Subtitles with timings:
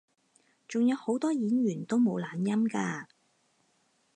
[0.67, 3.05] 仲有好多演員都冇懶音㗎